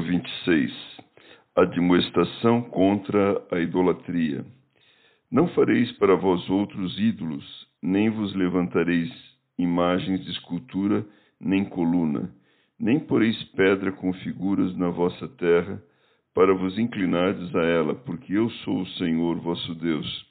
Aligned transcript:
Admoestação 1.55 2.61
contra 2.61 3.45
a 3.51 3.59
idolatria 3.59 4.45
Não 5.29 5.49
fareis 5.49 5.91
para 5.97 6.15
vós 6.15 6.49
outros 6.49 6.97
ídolos, 6.97 7.67
nem 7.81 8.09
vos 8.09 8.33
levantareis 8.33 9.11
imagens 9.57 10.23
de 10.23 10.31
escultura, 10.31 11.05
nem 11.39 11.65
coluna, 11.65 12.33
nem 12.79 12.99
poreis 12.99 13.43
pedra 13.55 13.91
com 13.91 14.13
figuras 14.13 14.75
na 14.77 14.89
vossa 14.89 15.27
terra, 15.27 15.83
para 16.33 16.53
vos 16.53 16.79
inclinardes 16.79 17.53
a 17.53 17.63
ela, 17.63 17.95
porque 17.95 18.33
eu 18.33 18.49
sou 18.63 18.81
o 18.81 18.87
Senhor 18.91 19.37
vosso 19.39 19.75
Deus. 19.75 20.25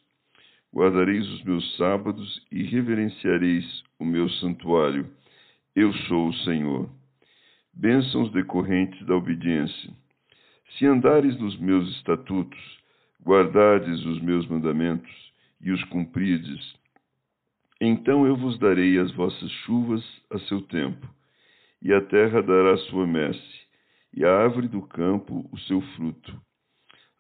Guardareis 0.75 1.29
os 1.29 1.45
meus 1.45 1.77
sábados 1.77 2.47
e 2.51 2.63
reverenciareis 2.63 3.85
o 3.99 4.07
meu 4.07 4.29
santuário. 4.31 5.07
Eu 5.77 5.93
sou 5.93 6.29
o 6.29 6.35
Senhor 6.35 6.89
bênçãos 7.75 8.31
decorrentes 8.33 9.05
da 9.07 9.15
obediência. 9.15 10.00
Se 10.79 10.87
andares 10.87 11.39
nos 11.39 11.59
meus 11.59 11.89
estatutos, 11.97 12.81
guardardes 13.23 14.05
os 14.05 14.21
meus 14.23 14.47
mandamentos 14.47 15.13
e 15.61 15.71
os 15.71 15.83
cumprides, 15.85 16.75
então 17.81 18.27
eu 18.27 18.37
vos 18.37 18.59
darei 18.59 18.99
as 18.99 19.11
vossas 19.13 19.51
chuvas 19.65 20.05
a 20.31 20.39
seu 20.41 20.61
tempo, 20.63 21.09
e 21.83 21.93
a 21.95 22.01
terra 22.01 22.43
dará 22.43 22.77
sua 22.77 23.07
messe, 23.07 23.61
e 24.15 24.25
a 24.25 24.35
árvore 24.35 24.69
do 24.69 24.83
campo 24.83 25.49
o 25.51 25.59
seu 25.61 25.81
fruto. 25.97 26.39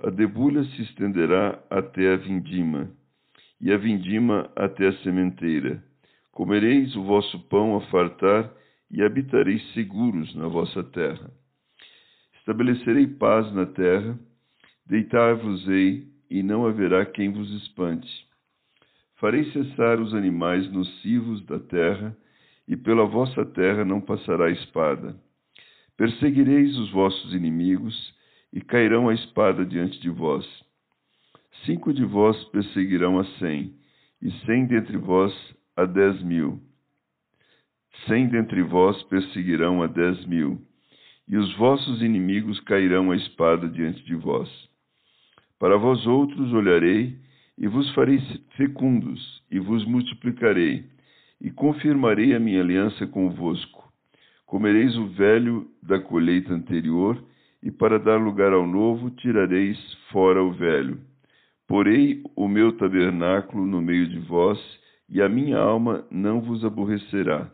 A 0.02 0.10
debulha 0.10 0.64
se 0.64 0.82
estenderá 0.82 1.62
até 1.70 2.12
a 2.12 2.16
vindima, 2.16 2.90
e 3.60 3.72
a 3.72 3.76
vindima 3.76 4.50
até 4.56 4.88
a 4.88 4.92
sementeira. 5.02 5.82
Comereis 6.32 6.94
o 6.96 7.04
vosso 7.04 7.38
pão 7.48 7.76
a 7.76 7.80
fartar 7.86 8.50
e 8.90 9.02
habitareis 9.02 9.62
seguros 9.72 10.34
na 10.34 10.48
vossa 10.48 10.82
terra. 10.84 11.30
Estabelecerei 12.40 13.06
paz 13.06 13.52
na 13.54 13.66
terra, 13.66 14.18
deitar-vos-ei, 14.86 16.08
e 16.28 16.42
não 16.42 16.66
haverá 16.66 17.04
quem 17.04 17.32
vos 17.32 17.50
espante. 17.62 18.08
Farei 19.16 19.44
cessar 19.52 20.00
os 20.00 20.14
animais 20.14 20.70
nocivos 20.72 21.44
da 21.46 21.58
terra, 21.58 22.16
e 22.66 22.76
pela 22.76 23.04
vossa 23.04 23.44
terra 23.44 23.84
não 23.84 24.00
passará 24.00 24.50
espada. 24.50 25.16
Perseguireis 25.96 26.76
os 26.78 26.90
vossos 26.90 27.32
inimigos, 27.34 28.14
e 28.52 28.60
cairão 28.60 29.08
a 29.08 29.14
espada 29.14 29.64
diante 29.64 30.00
de 30.00 30.10
vós. 30.10 30.46
Cinco 31.64 31.92
de 31.92 32.04
vós 32.04 32.42
perseguirão 32.44 33.18
a 33.18 33.24
cem, 33.38 33.74
e 34.22 34.30
cem 34.46 34.66
dentre 34.66 34.96
vós 34.96 35.32
a 35.76 35.84
dez 35.84 36.22
mil 36.22 36.60
Cem 38.06 38.28
dentre 38.28 38.62
vós 38.62 39.02
perseguirão 39.04 39.82
a 39.82 39.86
dez 39.86 40.24
mil, 40.26 40.60
e 41.30 41.36
os 41.36 41.56
vossos 41.56 42.02
inimigos 42.02 42.58
cairão 42.60 43.12
a 43.12 43.16
espada 43.16 43.68
diante 43.68 44.02
de 44.04 44.16
vós. 44.16 44.50
Para 45.60 45.76
vós 45.76 46.04
outros 46.04 46.52
olharei, 46.52 47.16
e 47.56 47.68
vos 47.68 47.88
farei 47.94 48.18
fecundos, 48.56 49.40
e 49.48 49.60
vos 49.60 49.84
multiplicarei, 49.84 50.84
e 51.40 51.48
confirmarei 51.52 52.34
a 52.34 52.40
minha 52.40 52.60
aliança 52.60 53.06
convosco. 53.06 53.88
Comereis 54.44 54.96
o 54.96 55.06
velho 55.06 55.68
da 55.80 56.00
colheita 56.00 56.52
anterior, 56.52 57.22
e 57.62 57.70
para 57.70 58.00
dar 58.00 58.16
lugar 58.16 58.52
ao 58.52 58.66
novo, 58.66 59.10
tirareis 59.10 59.78
fora 60.10 60.42
o 60.42 60.50
velho. 60.50 60.98
Porei 61.68 62.24
o 62.34 62.48
meu 62.48 62.72
tabernáculo 62.72 63.64
no 63.64 63.80
meio 63.80 64.08
de 64.08 64.18
vós, 64.18 64.58
e 65.08 65.22
a 65.22 65.28
minha 65.28 65.58
alma 65.58 66.04
não 66.10 66.40
vos 66.40 66.64
aborrecerá 66.64 67.48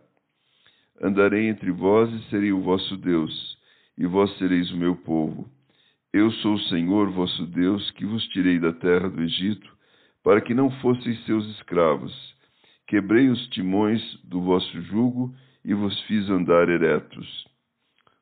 Andarei 1.02 1.48
entre 1.48 1.70
vós 1.70 2.10
e 2.10 2.30
serei 2.30 2.52
o 2.52 2.62
vosso 2.62 2.96
Deus, 2.96 3.55
e 3.96 4.06
vós 4.06 4.36
sereis 4.38 4.70
o 4.70 4.76
meu 4.76 4.96
povo. 4.96 5.48
Eu 6.12 6.30
sou 6.30 6.54
o 6.54 6.60
Senhor 6.68 7.10
vosso 7.10 7.46
Deus, 7.46 7.90
que 7.92 8.04
vos 8.04 8.26
tirei 8.28 8.58
da 8.58 8.72
terra 8.72 9.08
do 9.08 9.22
Egito, 9.22 9.70
para 10.22 10.40
que 10.40 10.54
não 10.54 10.70
fosseis 10.80 11.24
seus 11.24 11.46
escravos. 11.56 12.12
Quebrei 12.86 13.28
os 13.28 13.48
timões 13.48 14.02
do 14.24 14.40
vosso 14.40 14.80
jugo 14.82 15.34
e 15.64 15.74
vos 15.74 16.00
fiz 16.02 16.28
andar 16.28 16.68
eretos. 16.68 17.46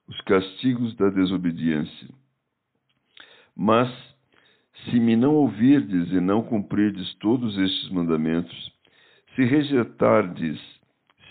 Os 0.09 0.21
castigos 0.23 0.95
da 0.97 1.11
desobediência. 1.11 2.09
Mas, 3.57 3.91
se 4.85 4.99
me 4.99 5.17
não 5.17 5.35
ouvirdes 5.35 6.11
e 6.11 6.21
não 6.21 6.43
cumprirdes 6.43 7.15
todos 7.15 7.57
estes 7.57 7.91
mandamentos, 7.91 8.73
se 9.35 9.45
rejeitardes 9.45 10.61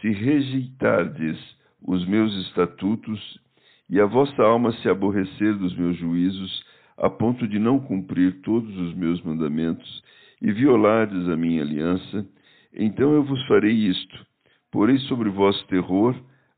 se 0.04 0.10
rejeitardes 0.10 1.40
os 1.82 2.06
meus 2.06 2.36
estatutos 2.48 3.40
e 3.94 4.02
a 4.02 4.08
vossa 4.08 4.42
alma 4.42 4.72
se 4.78 4.90
aborrecer 4.90 5.56
dos 5.56 5.76
meus 5.78 5.96
juízos, 5.98 6.66
a 6.98 7.12
ponto 7.12 7.48
de 7.48 7.60
não 7.60 7.80
cumprir 7.80 8.42
todos 8.42 8.76
os 8.76 8.96
meus 8.96 9.22
mandamentos 9.22 10.04
e 10.42 10.52
violardes 10.52 11.30
a 11.30 11.38
minha 11.38 11.62
aliança, 11.62 12.28
então 12.74 13.14
eu 13.14 13.24
vos 13.24 13.40
farei 13.46 13.72
isto: 13.72 14.26
porei 14.72 14.98
sobre 15.02 15.30
vós 15.30 15.62
terror, 15.68 16.16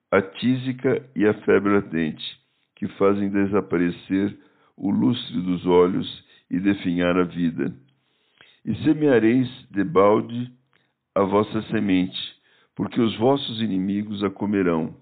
a 0.10 0.22
tísica 0.22 1.06
e 1.14 1.28
a 1.28 1.34
febre 1.42 1.76
ardente, 1.76 2.24
que 2.74 2.88
fazem 2.98 3.28
desaparecer 3.28 4.40
o 4.78 4.90
lustre 4.90 5.42
dos 5.42 5.66
olhos 5.66 6.08
e 6.50 6.58
definhar 6.58 7.18
a 7.18 7.26
vida. 7.26 7.76
E 8.64 8.74
semeareis 8.86 9.50
debalde 9.72 10.54
a 11.14 11.24
vossa 11.24 11.62
semente, 11.64 12.18
porque 12.78 13.02
os 13.02 13.14
vossos 13.18 13.62
inimigos 13.62 14.24
a 14.24 14.30
comerão. 14.30 14.96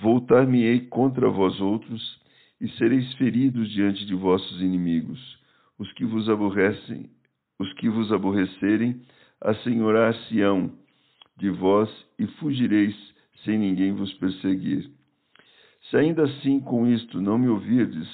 Voltar-me-ei 0.00 0.80
contra 0.86 1.28
vós 1.28 1.60
outros, 1.60 2.20
e 2.60 2.68
sereis 2.72 3.12
feridos 3.14 3.70
diante 3.70 4.04
de 4.04 4.14
vossos 4.14 4.60
inimigos. 4.60 5.18
Os 5.78 5.90
que 5.94 6.04
vos 6.04 6.28
aborrecem, 6.28 7.10
os 7.58 7.72
que 7.74 7.88
vos 7.88 8.12
aborrecerem, 8.12 9.00
assenhorar-se-ão 9.40 10.70
de 11.38 11.48
vós, 11.50 11.90
e 12.18 12.26
fugireis 12.26 12.94
sem 13.44 13.58
ninguém 13.58 13.94
vos 13.94 14.12
perseguir. 14.14 14.90
Se 15.88 15.96
ainda 15.96 16.24
assim 16.24 16.60
com 16.60 16.86
isto 16.86 17.20
não 17.20 17.38
me 17.38 17.48
ouvirdes, 17.48 18.08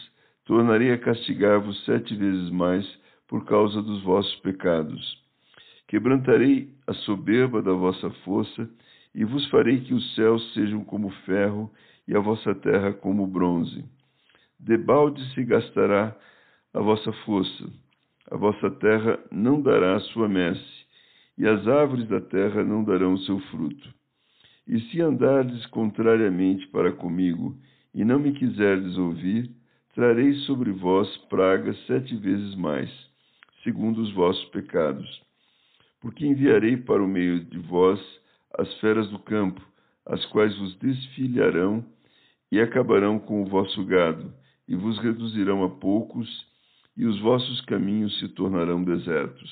tornarei 0.45 0.93
a 0.93 0.99
castigar-vos 0.99 1.85
sete 1.85 2.15
vezes 2.15 2.49
mais 2.51 2.87
por 3.27 3.45
causa 3.45 3.83
dos 3.83 4.03
vossos 4.03 4.35
pecados. 4.37 5.21
Quebrantarei 5.89 6.71
a 6.87 6.95
soberba 6.95 7.61
da 7.61 7.73
vossa 7.73 8.09
força, 8.25 8.69
e 9.17 9.25
vos 9.25 9.49
farei 9.49 9.81
que 9.81 9.95
os 9.95 10.15
céus 10.15 10.53
sejam 10.53 10.85
como 10.85 11.11
ferro 11.25 11.69
e 12.07 12.15
a 12.15 12.21
vossa 12.21 12.55
terra 12.55 12.93
como 12.93 13.27
bronze. 13.27 13.83
Debalde 14.61 15.21
se 15.35 15.43
gastará 15.43 16.15
a 16.73 16.81
vossa 16.81 17.11
força, 17.25 17.65
a 18.31 18.37
vossa 18.37 18.71
terra 18.71 19.19
não 19.33 19.61
dará 19.61 19.99
sua 20.01 20.29
messe, 20.29 20.87
e 21.39 21.47
as 21.47 21.67
árvores 21.67 22.07
da 22.07 22.21
terra 22.21 22.63
não 22.63 22.85
darão 22.85 23.17
seu 23.19 23.41
fruto. 23.51 23.93
E 24.69 24.79
se 24.81 25.01
andardes 25.01 25.65
contrariamente 25.67 26.67
para 26.69 26.93
comigo, 26.93 27.57
e 27.95 28.05
não 28.05 28.19
me 28.19 28.33
quiserdes 28.33 28.99
ouvir, 28.99 29.51
trarei 29.95 30.35
sobre 30.41 30.71
vós 30.73 31.17
pragas 31.29 31.77
sete 31.87 32.15
vezes 32.17 32.55
mais, 32.55 32.91
segundo 33.65 34.03
os 34.03 34.13
vossos 34.13 34.45
pecados 34.51 35.27
porque 36.07 36.25
enviarei 36.25 36.77
para 36.77 37.03
o 37.03 37.09
meio 37.09 37.41
de 37.41 37.59
vós 37.59 38.01
as 38.59 38.73
feras 38.81 39.09
do 39.11 39.19
campo, 39.19 39.61
as 40.05 40.25
quais 40.27 40.57
vos 40.59 40.75
desfilharão 40.77 41.85
e 42.51 42.61
acabarão 42.61 43.19
com 43.19 43.43
o 43.43 43.47
vosso 43.47 43.85
gado, 43.85 44.33
e 44.69 44.77
vos 44.77 44.99
reduzirão 44.99 45.65
a 45.65 45.71
poucos, 45.71 46.29
e 46.97 47.05
os 47.05 47.21
vossos 47.21 47.61
caminhos 47.63 48.19
se 48.19 48.29
tornarão 48.29 48.83
desertos. 48.83 49.51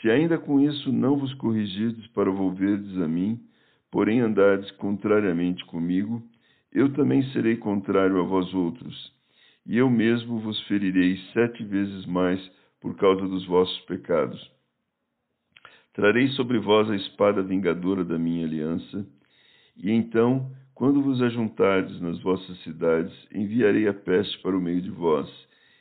Se 0.00 0.10
ainda 0.10 0.36
com 0.36 0.60
isso 0.60 0.92
não 0.92 1.16
vos 1.16 1.32
corrigirdes 1.34 2.06
para 2.08 2.30
volverdes 2.30 2.98
a 2.98 3.08
mim, 3.08 3.40
porém 3.90 4.20
andardes 4.20 4.70
contrariamente 4.72 5.64
comigo, 5.64 6.22
eu 6.72 6.92
também 6.92 7.22
serei 7.30 7.56
contrário 7.56 8.20
a 8.20 8.24
vós 8.24 8.52
outros, 8.52 9.12
e 9.64 9.78
eu 9.78 9.88
mesmo 9.88 10.40
vos 10.40 10.60
ferirei 10.66 11.16
sete 11.32 11.64
vezes 11.64 12.04
mais 12.04 12.40
por 12.80 12.96
causa 12.96 13.26
dos 13.26 13.46
vossos 13.46 13.80
pecados. 13.86 14.53
Trarei 15.94 16.26
sobre 16.30 16.58
vós 16.58 16.90
a 16.90 16.96
espada 16.96 17.40
vingadora 17.40 18.04
da 18.04 18.18
minha 18.18 18.44
aliança, 18.44 19.06
e 19.76 19.92
então, 19.92 20.50
quando 20.74 21.00
vos 21.00 21.22
ajuntardes 21.22 22.00
nas 22.00 22.20
vossas 22.20 22.58
cidades, 22.64 23.12
enviarei 23.32 23.86
a 23.86 23.94
peste 23.94 24.36
para 24.42 24.58
o 24.58 24.60
meio 24.60 24.82
de 24.82 24.90
vós, 24.90 25.28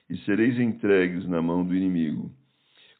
e 0.07 0.15
sereis 0.19 0.59
entregues 0.59 1.27
na 1.27 1.41
mão 1.41 1.65
do 1.65 1.75
inimigo. 1.75 2.31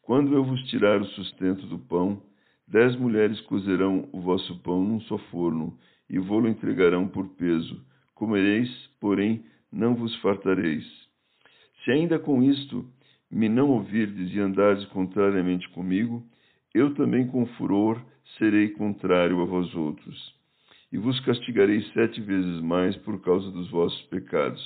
Quando 0.02 0.34
eu 0.34 0.44
vos 0.44 0.60
tirar 0.70 1.00
o 1.02 1.06
sustento 1.06 1.68
do 1.68 1.78
pão, 1.78 2.20
dez 2.68 2.96
mulheres 2.96 3.40
cozerão 3.42 4.10
o 4.12 4.20
vosso 4.20 4.60
pão 4.64 4.84
num 4.84 5.00
só 5.02 5.20
forno, 5.30 5.78
e 6.10 6.18
vô-lo 6.18 6.48
entregarão 6.48 7.08
por 7.08 7.28
peso. 7.36 7.80
Comereis, 8.16 8.70
porém, 9.00 9.46
não 9.72 9.94
vos 9.94 10.16
fartareis. 10.16 10.86
Se 11.84 11.92
ainda 11.92 12.18
com 12.18 12.42
isto 12.42 12.84
me 13.30 13.48
não 13.48 13.70
ouvirdes 13.70 14.34
e 14.34 14.40
andardes 14.40 14.86
contrariamente 14.86 15.70
comigo, 15.70 16.24
eu 16.74 16.94
também 16.96 17.28
com 17.28 17.46
furor 17.46 18.02
serei 18.38 18.70
contrário 18.70 19.42
a 19.42 19.46
vós 19.46 19.74
outros. 19.76 20.34
E 20.92 20.98
vos 20.98 21.20
castigarei 21.22 21.82
sete 21.94 22.22
vezes 22.22 22.62
mais 22.62 22.96
por 22.98 23.22
causa 23.22 23.50
dos 23.52 23.70
vossos 23.70 24.02
pecados. 24.04 24.62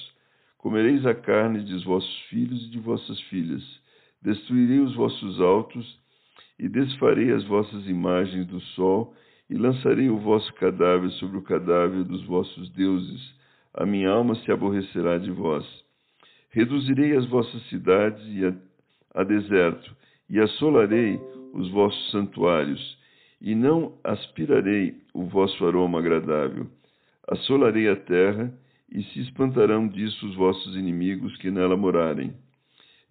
Comereis 0.58 1.06
a 1.06 1.16
carne 1.16 1.64
de 1.64 1.84
vossos 1.84 2.20
filhos 2.30 2.62
e 2.66 2.70
de 2.72 2.80
vossas 2.80 3.20
filhas. 3.24 3.64
Destruirei 4.22 4.80
os 4.80 4.96
vossos 4.96 5.40
altos 5.40 6.00
e 6.60 6.68
desfarei 6.68 7.32
as 7.32 7.44
vossas 7.46 7.88
imagens 7.88 8.48
do 8.48 8.60
sol 8.60 9.14
e 9.50 9.56
lançarei 9.56 10.10
o 10.10 10.18
vosso 10.18 10.54
cadáver 10.56 11.10
sobre 11.12 11.38
o 11.38 11.42
cadáver 11.42 12.04
dos 12.04 12.26
vossos 12.26 12.70
deuses. 12.72 13.36
A 13.74 13.86
minha 13.86 14.10
alma 14.10 14.36
se 14.36 14.52
aborrecerá 14.52 15.18
de 15.18 15.32
vós. 15.32 15.66
Reduzirei 16.50 17.16
as 17.16 17.26
vossas 17.28 17.62
cidades 17.70 18.22
a, 19.14 19.24
deserto 19.24 19.96
e 20.30 20.40
assolarei 20.40 21.20
os 21.58 21.70
vossos 21.72 22.12
santuários 22.12 22.98
e 23.42 23.56
não 23.56 23.98
aspirarei 24.04 24.96
o 25.14 25.26
vosso 25.26 25.66
aroma 25.66 25.98
agradável. 26.00 26.68
Assolarei 27.28 27.90
a 27.90 27.96
terra 27.96 28.54
e 28.92 29.04
se 29.04 29.22
espantarão 29.22 29.88
disso 29.88 30.28
os 30.28 30.36
vossos 30.36 30.76
inimigos 30.76 31.36
que 31.38 31.50
nela 31.50 31.76
morarem. 31.76 32.34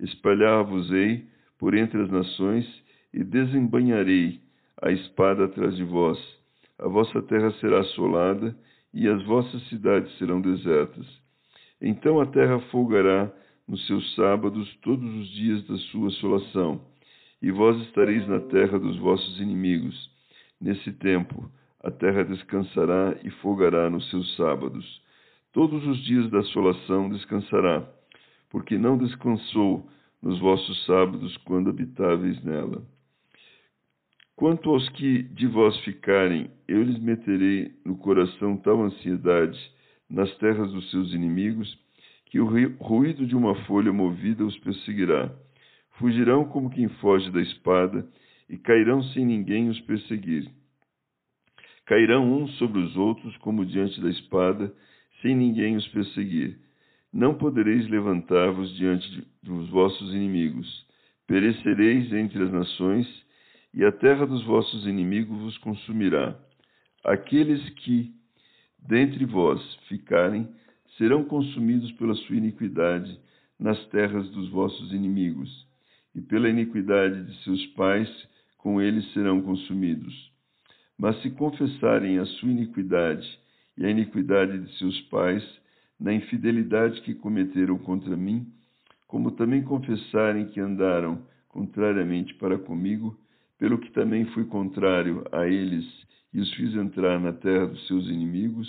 Espalhar-vos-ei 0.00 1.26
por 1.58 1.74
entre 1.74 2.00
as 2.00 2.10
nações 2.10 2.66
e 3.12 3.24
desembanharei 3.24 4.40
a 4.80 4.92
espada 4.92 5.46
atrás 5.46 5.74
de 5.76 5.84
vós. 5.84 6.18
A 6.78 6.88
vossa 6.88 7.20
terra 7.22 7.50
será 7.60 7.80
assolada 7.80 8.56
e 8.94 9.08
as 9.08 9.22
vossas 9.24 9.60
cidades 9.68 10.16
serão 10.18 10.40
desertas. 10.40 11.06
Então 11.80 12.20
a 12.20 12.26
terra 12.26 12.60
folgará 12.70 13.30
nos 13.66 13.84
seus 13.86 14.14
sábados 14.14 14.72
todos 14.82 15.12
os 15.16 15.28
dias 15.30 15.66
da 15.66 15.76
sua 15.90 16.08
assolação, 16.08 16.80
e 17.40 17.50
vós 17.50 17.80
estareis 17.82 18.26
na 18.28 18.40
terra 18.40 18.78
dos 18.78 18.98
vossos 18.98 19.40
inimigos. 19.40 20.10
Nesse 20.60 20.92
tempo 20.92 21.50
a 21.82 21.90
terra 21.90 22.24
descansará 22.24 23.16
e 23.22 23.30
folgará 23.30 23.88
nos 23.88 24.08
seus 24.10 24.34
sábados. 24.36 25.02
Todos 25.52 25.86
os 25.86 26.04
dias 26.04 26.30
da 26.30 26.40
assolação 26.40 27.08
descansará, 27.08 27.88
porque 28.50 28.76
não 28.76 28.98
descansou 28.98 29.88
nos 30.22 30.38
vossos 30.40 30.84
sábados 30.84 31.36
quando 31.38 31.70
habitáveis 31.70 32.42
nela. 32.42 32.82
Quanto 34.34 34.70
aos 34.70 34.86
que 34.90 35.22
de 35.22 35.46
vós 35.46 35.78
ficarem, 35.80 36.50
eu 36.68 36.82
lhes 36.82 36.98
meterei 36.98 37.72
no 37.84 37.96
coração 37.96 38.56
tal 38.56 38.82
ansiedade 38.82 39.58
nas 40.10 40.30
terras 40.36 40.70
dos 40.72 40.90
seus 40.90 41.12
inimigos, 41.12 41.78
que 42.26 42.38
o 42.38 42.46
ruído 42.78 43.26
de 43.26 43.34
uma 43.34 43.54
folha 43.64 43.92
movida 43.92 44.44
os 44.44 44.58
perseguirá. 44.58 45.32
Fugirão 45.98 46.44
como 46.44 46.70
quem 46.70 46.88
foge 47.00 47.30
da 47.30 47.40
espada, 47.40 48.06
e 48.48 48.56
cairão 48.56 49.02
sem 49.02 49.24
ninguém 49.24 49.68
os 49.68 49.80
perseguir. 49.80 50.48
Cairão 51.86 52.32
uns 52.32 52.52
sobre 52.58 52.80
os 52.80 52.96
outros 52.96 53.36
como 53.38 53.64
diante 53.64 54.00
da 54.00 54.10
espada, 54.10 54.72
sem 55.22 55.34
ninguém 55.34 55.76
os 55.76 55.86
perseguir. 55.88 56.58
Não 57.12 57.34
podereis 57.34 57.88
levantar-vos 57.88 58.74
diante 58.76 59.26
dos 59.42 59.68
vossos 59.70 60.12
inimigos. 60.12 60.86
Perecereis 61.26 62.12
entre 62.12 62.42
as 62.42 62.52
nações, 62.52 63.06
e 63.72 63.84
a 63.84 63.92
terra 63.92 64.26
dos 64.26 64.44
vossos 64.44 64.86
inimigos 64.86 65.38
vos 65.38 65.58
consumirá. 65.58 66.38
Aqueles 67.04 67.68
que 67.70 68.12
dentre 68.78 69.24
vós 69.24 69.60
ficarem 69.88 70.48
serão 70.96 71.24
consumidos 71.24 71.90
pela 71.92 72.14
sua 72.14 72.36
iniquidade 72.36 73.18
nas 73.58 73.82
terras 73.88 74.28
dos 74.30 74.48
vossos 74.50 74.92
inimigos, 74.92 75.65
e 76.16 76.22
pela 76.22 76.48
iniquidade 76.48 77.24
de 77.24 77.44
seus 77.44 77.64
pais 77.74 78.08
com 78.56 78.80
eles 78.80 79.12
serão 79.12 79.42
consumidos. 79.42 80.32
Mas 80.98 81.20
se 81.20 81.30
confessarem 81.30 82.18
a 82.18 82.24
sua 82.24 82.50
iniquidade 82.50 83.38
e 83.76 83.84
a 83.84 83.90
iniquidade 83.90 84.58
de 84.58 84.78
seus 84.78 84.98
pais, 85.02 85.44
na 86.00 86.14
infidelidade 86.14 87.02
que 87.02 87.14
cometeram 87.14 87.76
contra 87.78 88.16
mim, 88.16 88.46
como 89.06 89.30
também 89.32 89.62
confessarem 89.62 90.46
que 90.46 90.58
andaram 90.58 91.22
contrariamente 91.48 92.34
para 92.34 92.58
comigo, 92.58 93.14
pelo 93.58 93.78
que 93.78 93.90
também 93.92 94.24
fui 94.26 94.46
contrário 94.46 95.22
a 95.30 95.46
eles 95.46 95.84
e 96.32 96.40
os 96.40 96.52
fiz 96.54 96.74
entrar 96.74 97.20
na 97.20 97.32
terra 97.34 97.66
dos 97.66 97.86
seus 97.86 98.06
inimigos, 98.08 98.66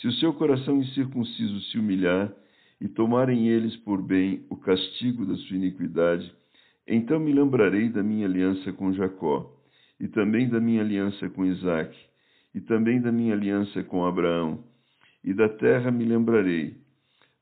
se 0.00 0.08
o 0.08 0.12
seu 0.12 0.32
coração 0.32 0.78
incircunciso 0.78 1.60
se 1.70 1.78
humilhar 1.78 2.32
e 2.80 2.88
tomarem 2.88 3.48
eles 3.48 3.76
por 3.76 4.02
bem 4.02 4.44
o 4.50 4.56
castigo 4.56 5.24
da 5.24 5.36
sua 5.36 5.56
iniquidade, 5.56 6.34
então 6.86 7.20
me 7.20 7.32
lembrarei 7.32 7.88
da 7.88 8.02
minha 8.02 8.26
aliança 8.26 8.72
com 8.72 8.92
Jacó, 8.92 9.50
e 10.00 10.08
também 10.08 10.48
da 10.48 10.60
minha 10.60 10.82
aliança 10.82 11.28
com 11.30 11.44
Isaque, 11.44 11.98
e 12.54 12.60
também 12.60 13.00
da 13.00 13.12
minha 13.12 13.34
aliança 13.34 13.82
com 13.84 14.04
Abraão, 14.04 14.64
e 15.22 15.32
da 15.32 15.48
terra 15.48 15.90
me 15.90 16.04
lembrarei. 16.04 16.76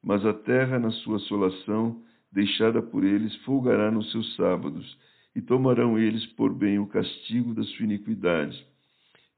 Mas 0.02 0.25
a 0.25 0.34
terra, 0.34 0.78
na 0.78 0.90
sua 0.90 1.16
assolação, 1.16 2.02
deixada 2.31 2.82
por 2.82 3.04
eles, 3.04 3.34
folgará 3.44 3.90
nos 3.90 4.10
seus 4.10 4.37
sábados, 4.37 4.98
e 5.34 5.40
tomarão 5.40 5.98
eles 5.98 6.25
por 6.26 6.52
bem 6.52 6.78
o 6.78 6.87
castigo 6.87 7.54
da 7.54 7.62
sua 7.62 7.84
iniquidade, 7.84 8.66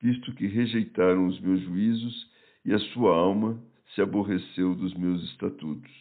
visto 0.01 0.35
que 0.35 0.47
rejeitaram 0.47 1.27
os 1.27 1.41
meus 1.41 1.61
juízos 1.61 2.31
e 2.65 2.73
a 2.73 2.79
sua 2.79 3.15
alma 3.15 3.63
se 3.95 4.01
aborreceu 4.01 4.75
dos 4.75 4.95
meus 4.95 5.23
estatutos. 5.25 5.93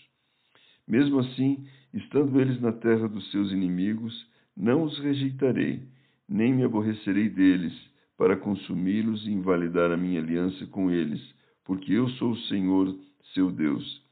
Mesmo 0.88 1.20
assim, 1.20 1.66
estando 1.94 2.40
eles 2.40 2.60
na 2.62 2.72
terra 2.72 3.08
dos 3.08 3.30
seus 3.32 3.52
inimigos, 3.52 4.28
não 4.56 4.84
os 4.84 4.98
rejeitarei, 5.00 5.84
nem 6.28 6.54
me 6.54 6.64
aborrecerei 6.64 7.30
deles, 7.30 7.74
para 8.18 8.38
consumi-los 8.38 9.26
e 9.26 9.32
invalidar 9.32 9.92
a 9.92 9.98
minha 9.98 10.22
aliança 10.22 10.66
com 10.68 10.92
eles, 10.92 11.22
porque 11.66 11.94
eu 11.94 12.08
sou 12.12 12.32
o 12.32 12.42
Senhor, 12.42 12.96
seu 13.34 13.52
Deus. 13.52 14.04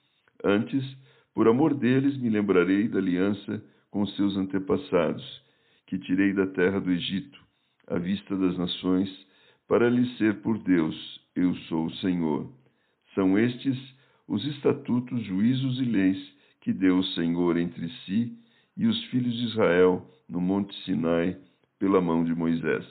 Antes, 0.44 0.84
por 1.34 1.48
amor 1.48 1.74
deles, 1.74 2.18
me 2.18 2.30
lembrarei 2.30 2.88
da 2.88 3.00
aliança 3.00 3.64
com 3.92 4.06
seus 4.08 4.36
antepassados 4.36 5.24
que 5.90 5.98
tirei 5.98 6.34
da 6.34 6.46
terra 6.46 6.80
do 6.80 6.92
Egito, 6.92 7.40
à 7.88 7.98
vista 7.98 8.38
das 8.38 8.56
nações, 8.58 9.10
para 9.68 9.90
lhes 9.90 10.18
ser 10.18 10.42
por 10.42 10.60
Deus, 10.60 10.96
eu 11.36 11.56
sou 11.68 11.88
o 11.88 11.96
Senhor. 11.96 12.52
São 13.16 13.38
estes 13.38 13.78
os 14.28 14.46
estatutos, 14.46 15.24
juízos 15.24 15.80
e 15.80 15.86
leis 15.86 16.39
que 16.62 16.74
deu 16.74 16.98
o 16.98 17.04
Senhor 17.04 17.58
entre 17.58 17.90
si 18.06 18.38
e 18.76 18.88
os 18.88 19.04
filhos 19.06 19.34
de 19.34 19.46
Israel 19.46 20.06
no 20.28 20.40
monte 20.40 20.76
Sinai 20.84 21.38
pela 21.78 22.02
mão 22.02 22.24
de 22.24 22.34
Moisés. 22.36 22.86